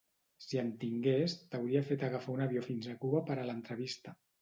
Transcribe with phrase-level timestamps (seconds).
[0.45, 4.21] Si en tingués, t'hauria fet agafar un avió fins a Cuba per a l'entrevista.